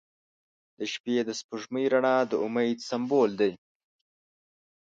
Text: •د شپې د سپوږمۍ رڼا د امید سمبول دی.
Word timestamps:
•د 0.77 0.79
شپې 0.91 1.15
د 1.27 1.29
سپوږمۍ 1.39 1.85
رڼا 1.93 2.15
د 2.29 2.31
امید 2.45 2.77
سمبول 2.89 3.31
دی. 3.39 3.51